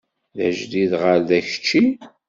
D 0.37 0.39
ajdid 0.47 0.91
ɣer 1.01 1.17
da 1.27 1.39
kečči? 1.47 1.85